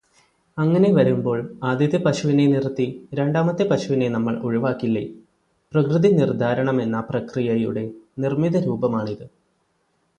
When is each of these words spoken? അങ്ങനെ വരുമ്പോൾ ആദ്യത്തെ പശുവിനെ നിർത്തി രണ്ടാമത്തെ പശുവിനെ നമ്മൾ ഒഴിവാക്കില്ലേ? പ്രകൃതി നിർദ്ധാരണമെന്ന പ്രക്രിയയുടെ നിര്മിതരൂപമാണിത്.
അങ്ങനെ 0.57 0.93
വരുമ്പോൾ 0.93 1.39
ആദ്യത്തെ 1.63 1.97
പശുവിനെ 1.97 2.47
നിർത്തി 2.47 2.87
രണ്ടാമത്തെ 3.13 3.63
പശുവിനെ 3.63 4.09
നമ്മൾ 4.09 4.41
ഒഴിവാക്കില്ലേ? 4.41 5.03
പ്രകൃതി 5.73 6.07
നിർദ്ധാരണമെന്ന 6.11 6.99
പ്രക്രിയയുടെ 7.01 7.83
നിര്മിതരൂപമാണിത്. 8.19 9.25